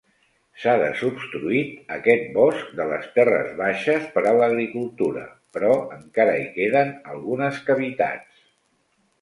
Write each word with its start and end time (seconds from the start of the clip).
S'ha 0.61 0.71
desobstruït 0.83 1.91
aquests 1.97 2.31
boscs 2.37 2.71
de 2.79 2.87
les 2.93 3.05
terres 3.19 3.51
baixes 3.61 4.09
per 4.17 4.23
a 4.31 4.33
l'agricultura, 4.39 5.27
però 5.59 5.71
encara 5.99 6.37
hi 6.47 6.51
queden 6.57 6.93
algunes 7.15 7.65
cavitats. 7.71 8.43